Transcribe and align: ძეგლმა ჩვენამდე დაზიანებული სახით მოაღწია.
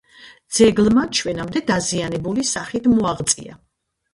ძეგლმა 0.59 1.03
ჩვენამდე 1.19 1.63
დაზიანებული 1.67 2.47
სახით 2.53 2.91
მოაღწია. 2.95 3.63